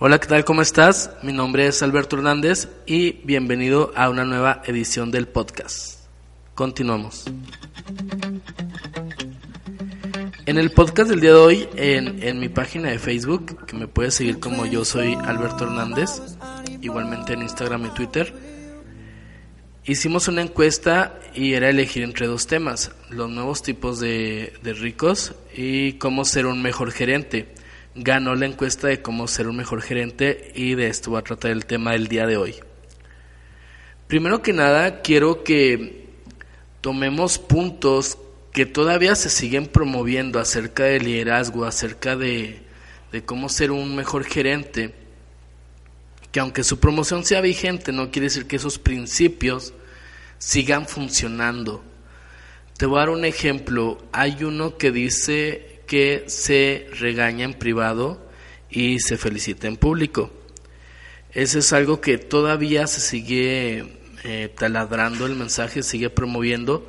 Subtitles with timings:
[0.00, 0.44] Hola, ¿qué tal?
[0.44, 1.10] ¿Cómo estás?
[1.24, 6.04] Mi nombre es Alberto Hernández y bienvenido a una nueva edición del podcast.
[6.54, 7.24] Continuamos.
[10.46, 13.88] En el podcast del día de hoy, en, en, mi página de Facebook, que me
[13.88, 16.22] puedes seguir como yo soy Alberto Hernández,
[16.80, 18.32] igualmente en Instagram y Twitter,
[19.84, 25.34] hicimos una encuesta y era elegir entre dos temas, los nuevos tipos de, de ricos
[25.56, 27.57] y cómo ser un mejor gerente
[27.98, 31.50] ganó la encuesta de cómo ser un mejor gerente y de esto va a tratar
[31.50, 32.54] el tema del día de hoy.
[34.06, 36.06] Primero que nada, quiero que
[36.80, 38.18] tomemos puntos
[38.52, 42.62] que todavía se siguen promoviendo acerca del liderazgo, acerca de,
[43.12, 44.94] de cómo ser un mejor gerente,
[46.32, 49.74] que aunque su promoción sea vigente, no quiere decir que esos principios
[50.38, 51.84] sigan funcionando.
[52.76, 53.98] Te voy a dar un ejemplo.
[54.12, 58.24] Hay uno que dice que se regaña en privado
[58.70, 60.30] y se felicita en público.
[61.32, 66.88] Eso es algo que todavía se sigue eh, taladrando el mensaje, sigue promoviendo,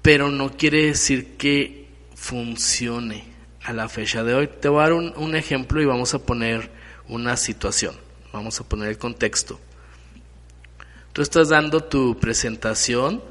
[0.00, 3.24] pero no quiere decir que funcione
[3.62, 4.48] a la fecha de hoy.
[4.48, 6.70] Te voy a dar un, un ejemplo y vamos a poner
[7.08, 7.94] una situación,
[8.32, 9.60] vamos a poner el contexto.
[11.12, 13.22] Tú estás dando tu presentación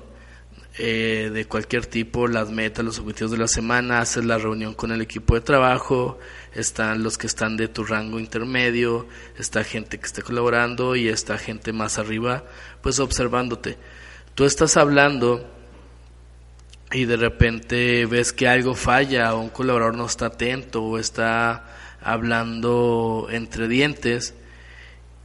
[0.77, 4.91] eh, de cualquier tipo, las metas, los objetivos de la semana, haces la reunión con
[4.91, 6.19] el equipo de trabajo,
[6.53, 11.37] están los que están de tu rango intermedio, está gente que está colaborando y está
[11.37, 12.43] gente más arriba,
[12.81, 13.77] pues observándote.
[14.33, 15.49] Tú estás hablando
[16.91, 21.73] y de repente ves que algo falla o un colaborador no está atento o está
[22.01, 24.33] hablando entre dientes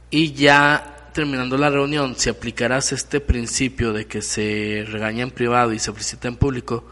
[0.09, 5.73] y ya terminando la reunión, si aplicarás este principio de que se regaña en privado
[5.73, 6.85] y se felicita en público,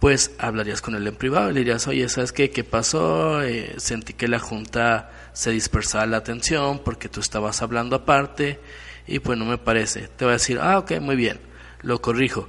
[0.00, 2.50] pues hablarías con él en privado y le dirías, oye, ¿sabes qué?
[2.50, 3.42] ¿Qué pasó?
[3.42, 8.60] Eh, sentí que la junta se dispersaba la atención porque tú estabas hablando aparte
[9.06, 10.08] y pues no me parece.
[10.08, 11.40] Te va a decir, ah, ok, muy bien,
[11.82, 12.48] lo corrijo.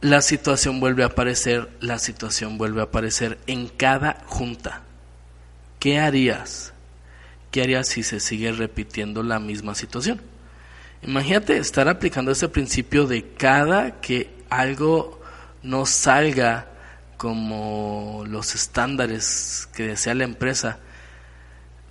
[0.00, 4.82] La situación vuelve a aparecer, la situación vuelve a aparecer en cada junta.
[5.80, 6.72] ¿Qué harías?
[7.50, 10.20] ¿Qué harías si se sigue repitiendo la misma situación?
[11.02, 15.20] Imagínate estar aplicando ese principio de cada que algo
[15.62, 16.68] no salga
[17.16, 20.78] como los estándares que desea la empresa,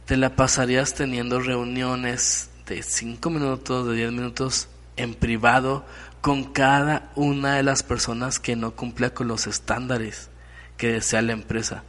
[0.06, 5.86] te la pasarías teniendo reuniones de 5 minutos, de 10 minutos en privado
[6.22, 10.30] con cada una de las personas que no cumpla con los estándares
[10.78, 11.84] que desea la empresa.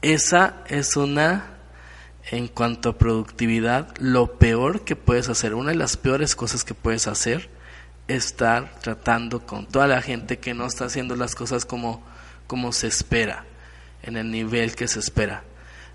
[0.00, 1.57] Esa es una
[2.30, 6.74] en cuanto a productividad, lo peor que puedes hacer, una de las peores cosas que
[6.74, 7.48] puedes hacer,
[8.06, 12.04] es estar tratando con toda la gente que no está haciendo las cosas como,
[12.46, 13.44] como se espera,
[14.02, 15.44] en el nivel que se espera.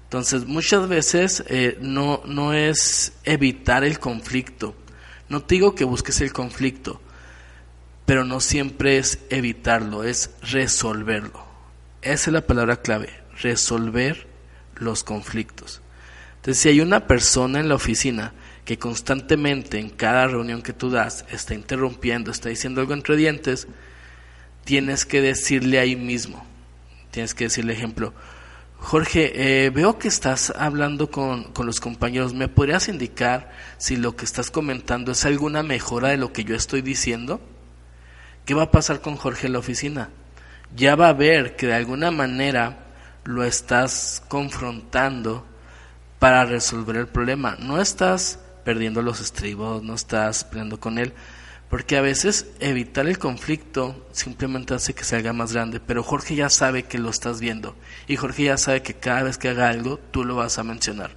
[0.05, 4.75] Entonces, muchas veces eh, no, no es evitar el conflicto.
[5.29, 7.01] No te digo que busques el conflicto,
[8.05, 11.43] pero no siempre es evitarlo, es resolverlo.
[12.01, 13.09] Esa es la palabra clave,
[13.41, 14.27] resolver
[14.75, 15.82] los conflictos.
[16.43, 18.33] Entonces, si hay una persona en la oficina
[18.65, 23.65] que constantemente en cada reunión que tú das está interrumpiendo, está diciendo algo entre dientes,
[24.65, 26.45] tienes que decirle ahí mismo,
[27.11, 28.13] tienes que decirle ejemplo,
[28.75, 29.31] Jorge,
[29.65, 34.25] eh, veo que estás hablando con, con, los compañeros, ¿me podrías indicar si lo que
[34.25, 37.39] estás comentando es alguna mejora de lo que yo estoy diciendo?
[38.43, 40.09] ¿Qué va a pasar con Jorge en la oficina?
[40.75, 42.79] Ya va a ver que de alguna manera
[43.23, 45.52] lo estás confrontando
[46.23, 47.57] para resolver el problema.
[47.59, 51.11] No estás perdiendo los estribos, no estás peleando con él,
[51.69, 56.35] porque a veces evitar el conflicto simplemente hace que se haga más grande, pero Jorge
[56.35, 57.75] ya sabe que lo estás viendo
[58.07, 61.11] y Jorge ya sabe que cada vez que haga algo tú lo vas a mencionar.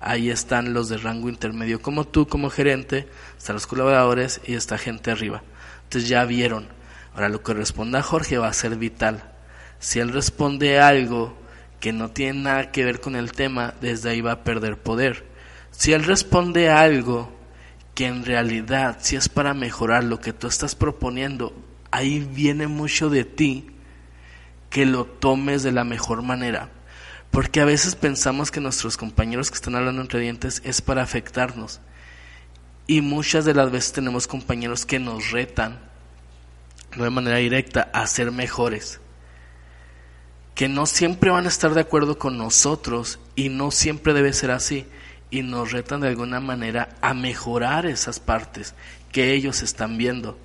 [0.00, 4.76] Ahí están los de rango intermedio como tú como gerente, están los colaboradores y esta
[4.76, 5.44] gente arriba.
[5.84, 6.66] Entonces ya vieron.
[7.14, 9.22] Ahora lo que responda Jorge va a ser vital.
[9.78, 11.38] Si él responde algo
[11.80, 15.26] que no tiene nada que ver con el tema, desde ahí va a perder poder.
[15.70, 17.32] Si él responde algo
[17.94, 21.54] que en realidad si es para mejorar lo que tú estás proponiendo,
[21.90, 23.70] ahí viene mucho de ti
[24.70, 26.70] que lo tomes de la mejor manera.
[27.30, 31.80] Porque a veces pensamos que nuestros compañeros que están hablando entre dientes es para afectarnos.
[32.86, 35.78] Y muchas de las veces tenemos compañeros que nos retan,
[36.96, 39.00] no de manera directa, a ser mejores
[40.58, 44.50] que no siempre van a estar de acuerdo con nosotros y no siempre debe ser
[44.50, 44.86] así
[45.30, 48.74] y nos retan de alguna manera a mejorar esas partes
[49.12, 50.36] que ellos están viendo.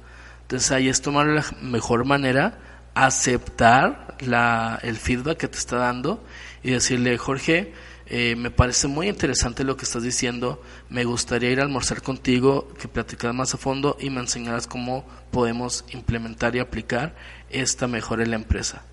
[0.44, 2.60] Entonces ahí es tomar la mejor manera,
[2.94, 6.24] aceptar la, el feedback que te está dando
[6.62, 7.74] y decirle, Jorge,
[8.06, 12.72] eh, me parece muy interesante lo que estás diciendo, me gustaría ir a almorzar contigo,
[12.80, 17.16] que platicaras más a fondo y me enseñaras cómo podemos implementar y aplicar
[17.50, 18.84] esta mejora en la empresa.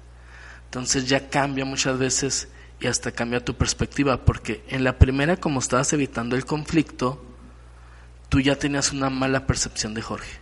[0.70, 2.46] Entonces ya cambia muchas veces
[2.78, 7.20] y hasta cambia tu perspectiva, porque en la primera, como estabas evitando el conflicto,
[8.28, 10.38] tú ya tenías una mala percepción de Jorge.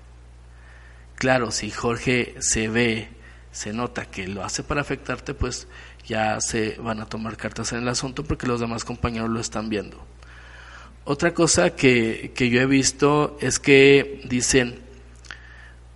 [1.14, 3.08] Claro, si Jorge se ve,
[3.52, 5.66] se nota que lo hace para afectarte, pues
[6.06, 9.70] ya se van a tomar cartas en el asunto porque los demás compañeros lo están
[9.70, 10.04] viendo.
[11.06, 14.78] Otra cosa que, que yo he visto es que dicen,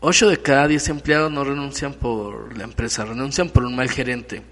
[0.05, 4.43] 8 de cada 10 empleados no renuncian por la empresa, renuncian por un mal gerente.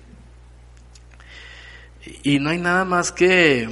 [2.22, 3.68] Y no hay nada más que,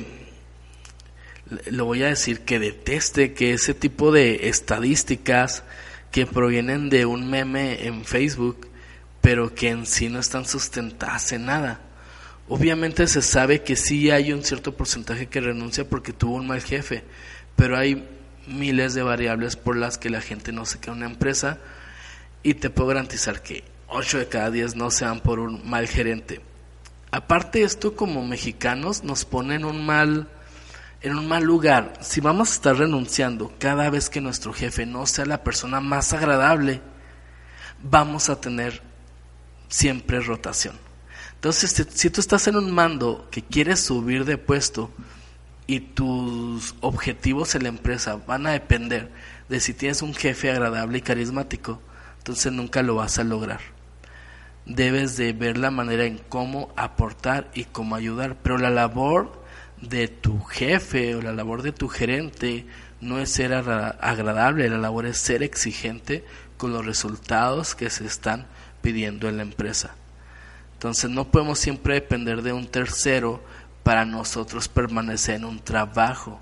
[1.71, 5.63] lo voy a decir, que deteste que ese tipo de estadísticas
[6.11, 8.69] que provienen de un meme en Facebook,
[9.21, 11.81] pero que en sí no están sustentadas en nada.
[12.49, 16.61] Obviamente se sabe que sí hay un cierto porcentaje que renuncia porque tuvo un mal
[16.61, 17.05] jefe,
[17.55, 18.05] pero hay
[18.49, 21.59] miles de variables por las que la gente no se queda en una empresa
[22.43, 26.41] y te puedo garantizar que 8 de cada 10 no sean por un mal gerente
[27.11, 30.29] aparte esto como mexicanos nos pone en un mal
[31.01, 31.93] en un mal lugar.
[32.01, 36.13] Si vamos a estar renunciando cada vez que nuestro jefe no sea la persona más
[36.13, 36.81] agradable,
[37.81, 38.83] vamos a tener
[39.69, 40.75] siempre rotación.
[41.35, 44.91] Entonces, si tú estás en un mando que quieres subir de puesto
[45.69, 49.13] y tus objetivos en la empresa van a depender
[49.49, 51.81] de si tienes un jefe agradable y carismático,
[52.19, 53.61] entonces nunca lo vas a lograr
[54.69, 58.37] debes de ver la manera en cómo aportar y cómo ayudar.
[58.43, 59.43] Pero la labor
[59.81, 62.67] de tu jefe o la labor de tu gerente
[63.01, 66.25] no es ser agradable, la labor es ser exigente
[66.57, 68.47] con los resultados que se están
[68.83, 69.95] pidiendo en la empresa.
[70.75, 73.43] Entonces no podemos siempre depender de un tercero
[73.89, 76.39] para nosotros permanecer en un trabajo.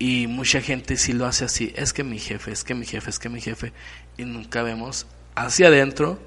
[0.00, 3.10] Y mucha gente sí lo hace así, es que mi jefe, es que mi jefe,
[3.10, 3.72] es que mi jefe,
[4.16, 5.06] y nunca vemos
[5.36, 6.18] hacia adentro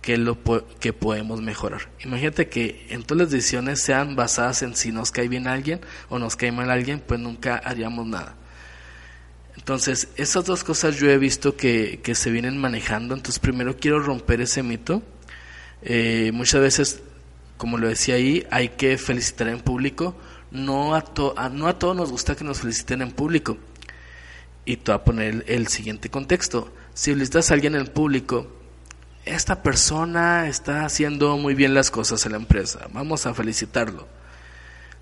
[0.00, 0.38] que, lo,
[0.80, 1.90] que podemos mejorar.
[2.02, 6.18] Imagínate que en todas las decisiones sean basadas en si nos cae bien alguien o
[6.18, 8.36] nos cae mal alguien, pues nunca haríamos nada.
[9.54, 13.14] Entonces, esas dos cosas yo he visto que, que se vienen manejando.
[13.14, 15.02] Entonces, primero quiero romper ese mito.
[15.82, 17.02] Eh, muchas veces,
[17.58, 20.14] como lo decía ahí, hay que felicitar en público.
[20.50, 21.04] No a,
[21.50, 23.58] no a todos nos gusta que nos feliciten en público.
[24.64, 26.72] Y te voy a poner el siguiente contexto.
[26.94, 28.58] Si felicitas a alguien en público
[29.24, 34.08] esta persona está haciendo muy bien las cosas en la empresa, vamos a felicitarlo.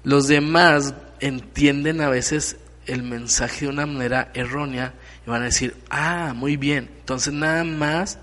[0.02, 2.56] Los demás entienden a veces
[2.86, 4.94] el mensaje de una manera errónea
[5.26, 8.18] y van a decir, ah, muy bien, entonces nada más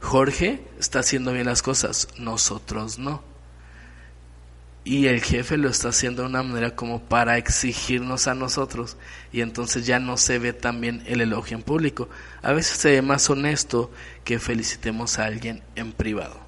[0.00, 3.33] Jorge está haciendo bien las cosas, nosotros no
[4.84, 8.98] y el jefe lo está haciendo de una manera como para exigirnos a nosotros
[9.32, 12.10] y entonces ya no se ve también el elogio en público.
[12.42, 13.90] A veces se ve más honesto
[14.24, 16.38] que felicitemos a alguien en privado,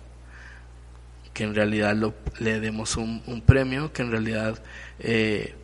[1.33, 4.63] que en realidad lo, le demos un, premio, que en realidad
[4.99, 5.55] eh,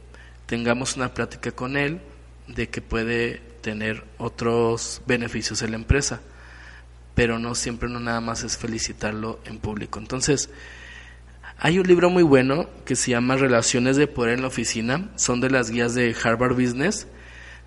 [0.47, 2.01] tengamos una plática con él
[2.49, 6.23] de que puede tener otros beneficios en la empresa,
[7.15, 9.99] pero no siempre no nada más es felicitarlo en público.
[9.99, 10.49] Entonces,
[11.65, 15.41] hay un libro muy bueno que se llama Relaciones de Poder en la Oficina, son
[15.41, 17.07] de las guías de Harvard Business.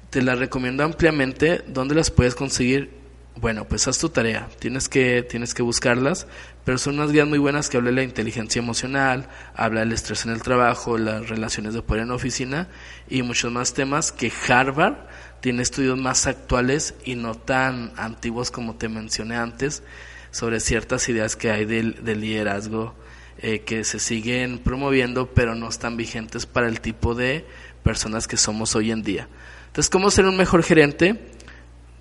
[0.09, 1.63] Te las recomiendo ampliamente.
[1.65, 2.91] ¿Dónde las puedes conseguir?
[3.37, 6.27] Bueno, pues haz tu tarea, tienes que, tienes que buscarlas,
[6.65, 10.25] pero son unas guías muy buenas que habla de la inteligencia emocional, habla del estrés
[10.25, 12.67] en el trabajo, las relaciones de poder en la oficina
[13.09, 14.95] y muchos más temas que Harvard
[15.39, 19.83] tiene estudios más actuales y no tan antiguos como te mencioné antes
[20.31, 22.93] sobre ciertas ideas que hay del, del liderazgo
[23.37, 27.45] eh, que se siguen promoviendo, pero no están vigentes para el tipo de
[27.83, 29.27] personas que somos hoy en día.
[29.67, 31.19] Entonces, ¿cómo ser un mejor gerente?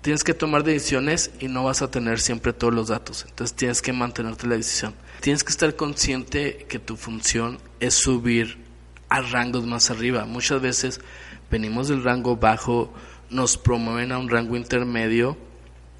[0.01, 3.25] Tienes que tomar decisiones y no vas a tener siempre todos los datos.
[3.27, 4.93] Entonces, tienes que mantenerte la decisión.
[5.19, 8.57] Tienes que estar consciente que tu función es subir
[9.09, 10.25] a rangos más arriba.
[10.25, 11.01] Muchas veces
[11.51, 12.93] venimos del rango bajo,
[13.29, 15.37] nos promueven a un rango intermedio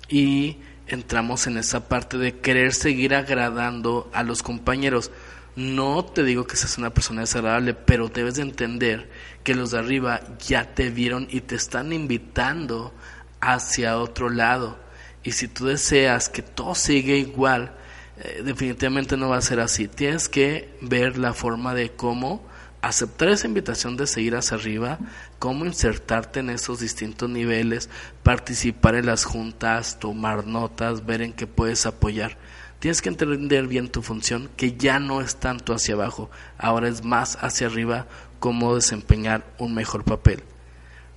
[0.09, 5.11] y entramos en esa parte de querer seguir agradando a los compañeros.
[5.55, 9.09] No te digo que seas una persona desagradable, pero debes de entender
[9.43, 12.93] que los de arriba ya te vieron y te están invitando
[13.39, 14.77] hacia otro lado.
[15.24, 17.74] Y si tú deseas que todo siga igual,
[18.17, 19.88] eh, definitivamente no va a ser así.
[19.88, 22.45] Tienes que ver la forma de cómo
[22.81, 25.00] aceptar esa invitación de seguir hacia arriba,
[25.39, 27.89] cómo insertarte en esos distintos niveles,
[28.24, 32.38] participar en las juntas, tomar notas, ver en qué puedes apoyar.
[32.79, 37.03] Tienes que entender bien tu función, que ya no es tanto hacia abajo, ahora es
[37.03, 38.08] más hacia arriba
[38.39, 40.44] cómo desempeñar un mejor papel.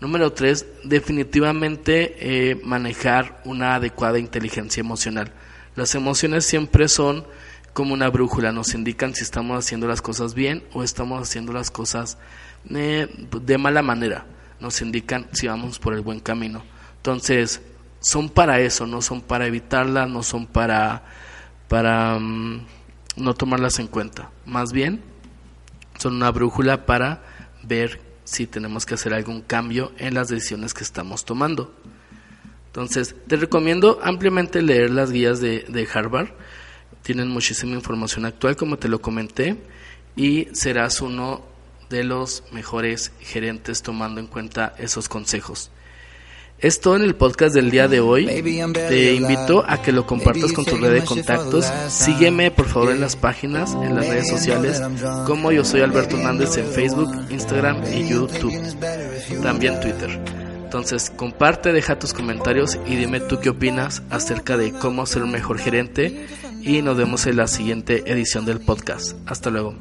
[0.00, 5.32] Número 3, definitivamente eh, manejar una adecuada inteligencia emocional.
[5.74, 7.26] Las emociones siempre son
[7.72, 11.70] como una brújula, nos indican si estamos haciendo las cosas bien o estamos haciendo las
[11.70, 12.18] cosas
[12.70, 13.08] eh,
[13.42, 14.26] de mala manera,
[14.60, 16.62] nos indican si vamos por el buen camino.
[16.96, 17.60] Entonces,
[18.00, 21.02] son para eso, no son para evitarlas, no son para,
[21.68, 22.66] para mm,
[23.16, 24.30] no tomarlas en cuenta.
[24.46, 25.02] Más bien,
[25.98, 27.22] son una brújula para
[27.62, 31.74] ver si tenemos que hacer algún cambio en las decisiones que estamos tomando.
[32.66, 36.28] Entonces, te recomiendo ampliamente leer las guías de, de Harvard.
[37.02, 39.56] Tienen muchísima información actual, como te lo comenté,
[40.16, 41.44] y serás uno
[41.88, 45.70] de los mejores gerentes tomando en cuenta esos consejos.
[46.60, 48.26] Esto en el podcast del día de hoy.
[48.26, 51.64] Te invito a que lo compartas con tu red de contactos.
[51.88, 54.82] Sígueme por favor en las páginas, en las redes sociales,
[55.24, 58.52] como yo soy Alberto Hernández en Facebook, Instagram y YouTube.
[59.40, 60.20] También Twitter.
[60.64, 65.30] Entonces comparte, deja tus comentarios y dime tú qué opinas acerca de cómo ser un
[65.30, 66.26] mejor gerente
[66.60, 69.16] y nos vemos en la siguiente edición del podcast.
[69.26, 69.76] Hasta luego.